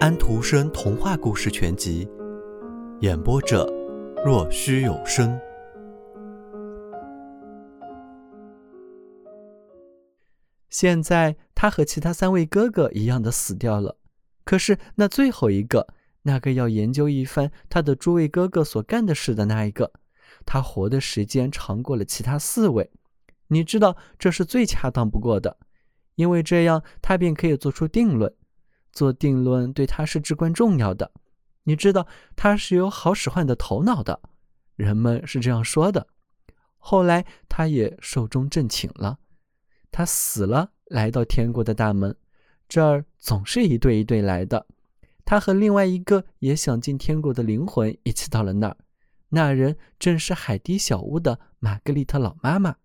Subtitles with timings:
[0.00, 2.06] 安徒生童话故事全集，
[3.00, 3.64] 演播者：
[4.24, 5.38] 若虚有声。
[10.68, 13.96] 现在他和其他三位哥哥一样的死掉了，
[14.44, 15.86] 可是那最后一个，
[16.22, 19.92] 那个要研究一番他的诸位哥哥所干的事的那一个，
[20.44, 22.90] 他活的时间长过了其他四位。
[23.46, 25.56] 你知道这是最恰当不过的，
[26.16, 28.34] 因为这样他便可以做出定论。
[28.94, 31.10] 做定论对他是至关重要的。
[31.64, 34.20] 你知道他是有好使唤的头脑的，
[34.76, 36.06] 人们是这样说的。
[36.78, 39.18] 后来他也寿终正寝了，
[39.90, 42.14] 他死了，来到天国的大门。
[42.68, 44.66] 这儿总是一对一对来的。
[45.24, 48.76] 他和另外一个也想进天国的灵魂一起到了那儿。
[49.30, 52.76] 那人正是海底小屋的玛格丽特老妈妈。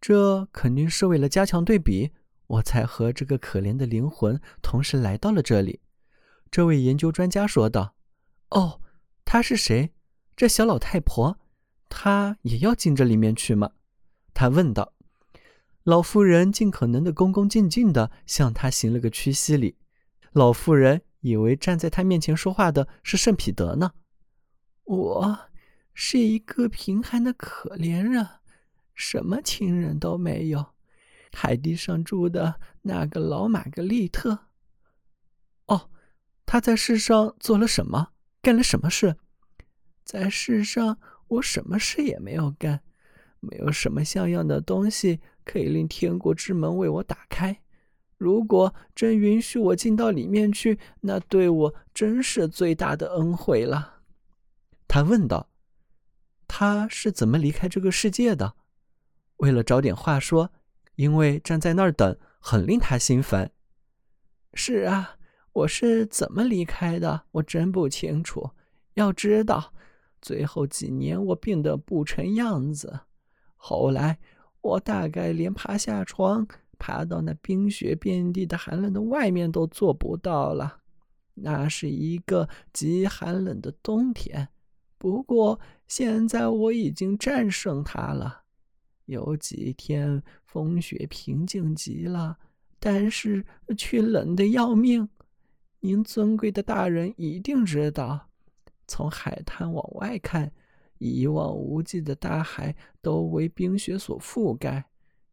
[0.00, 2.10] 这肯定是为了加强对比。
[2.48, 5.80] 我才和这个可怜的灵魂同时来到了这里。
[6.50, 7.94] 这位研究专家说道
[8.50, 8.80] ：“哦，
[9.24, 9.92] 她是谁？
[10.36, 11.38] 这小老太婆，
[11.88, 13.70] 她也要进这里面去吗？”
[14.34, 14.92] 他问道。
[15.84, 19.78] 老妇人尽可能的恭恭敬敬的向他行了个屈膝礼。
[20.32, 23.92] 老妇人以为站在他面前说话的是圣彼得呢。
[24.84, 25.38] 我
[25.94, 28.26] 是一个贫寒的可怜人，
[28.94, 30.74] 什么亲人都没有。
[31.40, 34.46] 海地上住的那个老玛格丽特。
[35.66, 35.88] 哦，
[36.44, 38.08] 他在世上做了什么？
[38.42, 39.14] 干了什么事？
[40.02, 42.80] 在世上，我什么事也没有干，
[43.38, 47.62] 没有什么像样的东西可以令天国之门为我打开。
[48.16, 54.00] 如果真允许我进到里面去，那对我真是最大的恩惠了。
[54.88, 55.48] 他问道
[56.48, 58.56] ：“他是怎么离开这个世界的？”
[59.38, 60.50] 为了找点话说。
[60.98, 63.52] 因为站在那儿等很令他心烦。
[64.52, 65.16] 是啊，
[65.52, 67.22] 我是怎么离开的？
[67.30, 68.50] 我真不清楚。
[68.94, 69.72] 要知道，
[70.20, 72.98] 最后几年我病得不成样子，
[73.54, 74.18] 后来
[74.60, 76.44] 我大概连爬下床、
[76.80, 80.78] 爬到那冰雪遍地的寒冷的外面都做不到了。
[81.34, 84.48] 那是一个极寒冷的冬天。
[84.98, 88.42] 不过现在我已经战胜它了。
[89.08, 92.38] 有几天风雪平静极了，
[92.78, 93.42] 但是
[93.76, 95.08] 却冷得要命。
[95.80, 98.28] 您尊贵的大人一定知道，
[98.86, 100.52] 从海滩往外看，
[100.98, 104.84] 一望无际的大海都为冰雪所覆盖。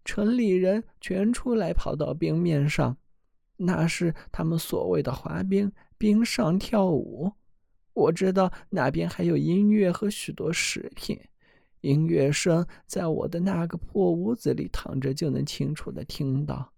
[0.05, 2.95] 城里人全出来跑到冰面上，
[3.57, 7.33] 那是他们所谓的滑冰，冰上跳舞。
[7.93, 11.19] 我知道那边还有音乐和许多食品。
[11.85, 16.73] 音乐声在我的那个破屋子里躺着就能清楚的听到。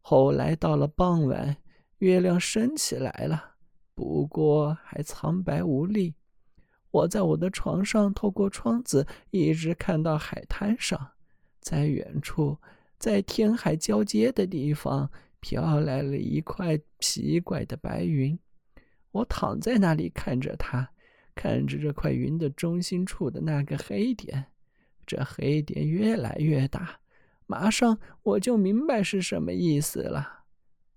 [0.00, 1.56] 后来到了傍晚，
[1.98, 3.56] 月亮升起来了，
[3.94, 6.14] 不过还苍白无力。
[6.92, 11.10] 我在我的床上透过窗子一直看到海滩上，
[11.60, 12.56] 在远处，
[12.98, 15.10] 在天海交接的地方
[15.40, 18.38] 飘来了一块奇怪的白云。
[19.10, 20.90] 我躺在那里看着它。
[21.34, 24.46] 看着这块云的中心处的那个黑点，
[25.06, 27.00] 这黑点越来越大，
[27.46, 30.44] 马上我就明白是什么意思了。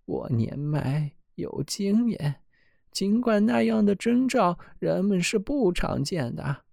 [0.05, 2.41] 我年迈有经验，
[2.91, 6.63] 尽管那样的征兆人们是不常见的，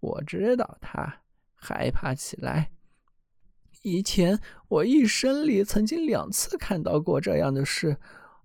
[0.00, 1.22] 我知道他
[1.54, 2.70] 害怕起来。
[3.82, 4.38] 以前
[4.68, 7.96] 我一生里曾经两次看到过这样的事，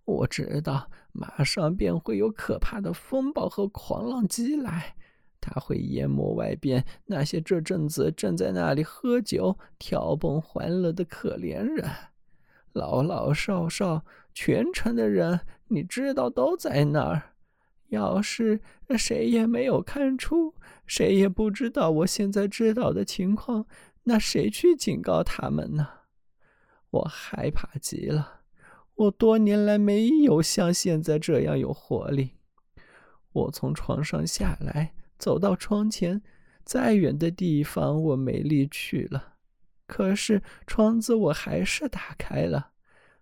[0.06, 0.90] 我知道。
[1.16, 4.96] 马上便会有可怕的风暴和狂浪击来，
[5.40, 11.88] 它会淹没外边那些这阵子正在那里喝酒、跳蹦、欢乐的可怜人，
[12.72, 14.03] 老老少少，
[14.34, 17.35] 全城的人，你知道都在那儿。
[17.90, 18.59] 要是
[18.97, 20.56] 谁也没有看出，
[20.88, 23.68] 谁也不知道我现在知道的情况，
[24.06, 25.88] 那谁去警告他们呢？
[26.90, 28.42] 我害怕极了。
[28.95, 32.31] 我多年来没有像现在这样有活力。
[33.31, 36.22] 我从床上下来，走到窗前，
[36.63, 39.34] 再远的地方我没力去了。
[39.87, 42.72] 可是窗子我还是打开了，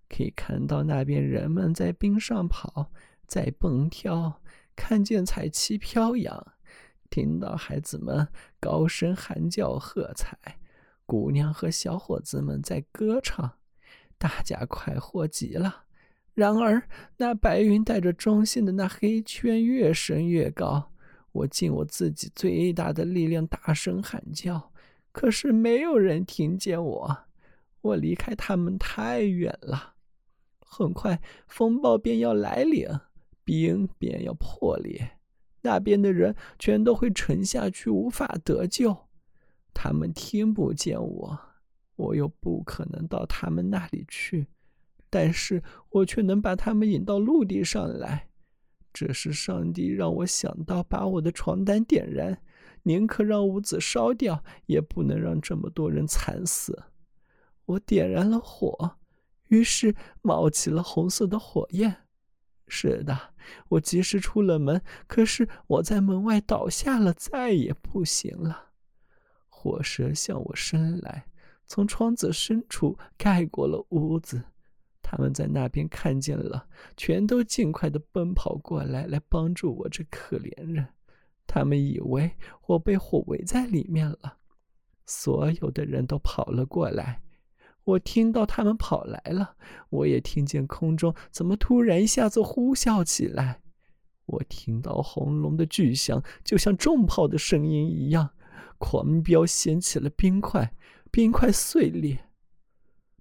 [0.09, 2.91] 可以看到那边人们在冰上跑，
[3.25, 4.41] 在蹦跳，
[4.75, 6.53] 看见彩旗飘扬，
[7.09, 8.27] 听到孩子们
[8.59, 10.38] 高声喊叫喝彩，
[11.06, 13.53] 姑娘和小伙子们在歌唱。
[14.21, 15.85] 大家快活极了。
[16.35, 16.88] 然而，
[17.18, 20.91] 那白云带着中心的那黑圈越升越高。
[21.31, 24.71] 我尽我自己最大的力量大声喊叫，
[25.12, 27.18] 可是没有人听见我。
[27.81, 29.95] 我离开他们太远了。
[30.59, 32.88] 很快风暴便要来临，
[33.44, 35.17] 冰便要破裂，
[35.62, 38.95] 那边的人全都会沉下去，无法得救。
[39.74, 41.39] 他们听不见我，
[41.95, 44.47] 我又不可能到他们那里去，
[45.09, 48.29] 但是我却能把他们引到陆地上来。
[48.93, 52.41] 这是上帝让我想到，把我的床单点燃，
[52.83, 56.83] 宁可让屋子烧掉，也不能让这么多人惨死。
[57.65, 58.97] 我点燃了火，
[59.47, 61.95] 于是冒起了红色的火焰。
[62.67, 63.33] 是的，
[63.69, 68.71] 我及时出了门，可是我在门外倒下了，再也不行了。
[69.47, 71.25] 火舌向我伸来，
[71.71, 74.44] 从窗子深处盖过了屋子。
[75.01, 80.85] 他们在那边看见了，全都尽快的奔跑过来，来帮助我这可怜人。
[81.47, 82.29] 他们以为
[82.68, 84.38] 我被火围在里面了，
[85.06, 87.21] 所有的人都跑了过来。
[87.85, 89.56] 我听到他们跑来了，
[89.91, 93.62] 我也听见空中怎么突然一下子呼啸起来。
[94.25, 98.31] 我听到轰隆的巨响，就像重炮的声音一样，
[98.77, 100.74] 狂飙掀起了冰块，
[101.12, 102.30] 冰块碎裂。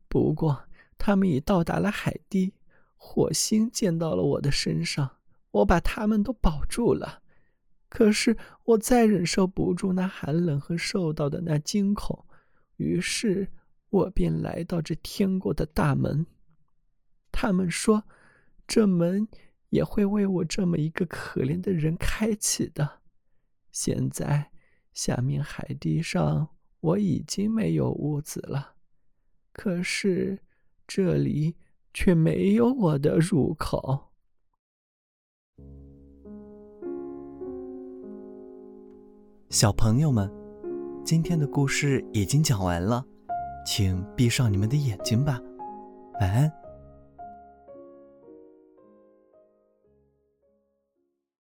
[0.09, 0.65] 不过
[0.97, 2.55] 他们已到达了海底，
[2.97, 5.19] 火星溅到了我的身上，
[5.51, 7.23] 我把他们都保住了。
[7.89, 12.25] 可是我再忍受不住那寒冷和受到的那惊恐，
[12.77, 13.51] 于是。
[13.91, 16.25] 我便来到这天国的大门，
[17.33, 18.05] 他们说，
[18.65, 19.27] 这门
[19.71, 23.01] 也会为我这么一个可怜的人开启的。
[23.73, 24.53] 现在，
[24.93, 28.75] 下面海堤上我已经没有屋子了，
[29.53, 30.38] 可是
[30.87, 31.56] 这里
[31.93, 34.11] 却没有我的入口。
[39.50, 40.31] 小朋友们，
[41.05, 43.05] 今天的故事已经讲完了。
[43.67, 45.38] 请闭上你们的眼睛吧，
[46.21, 46.60] 晚安。